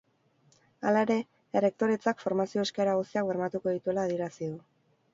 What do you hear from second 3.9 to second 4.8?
adierazi du.